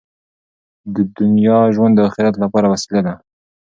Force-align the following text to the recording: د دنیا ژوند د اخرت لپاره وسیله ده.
د 0.93 0.95
دنیا 1.17 1.59
ژوند 1.75 1.93
د 1.95 1.99
اخرت 2.09 2.35
لپاره 2.43 2.71
وسیله 2.73 3.01
ده. 3.07 3.13